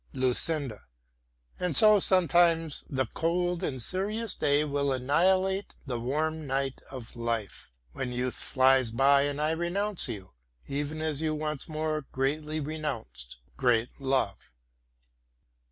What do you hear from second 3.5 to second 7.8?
and serious day will annihilate the warm night of life,